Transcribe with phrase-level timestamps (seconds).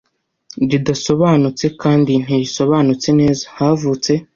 [0.69, 4.11] ridasobanutse kandi ntirisobanutse neza havutse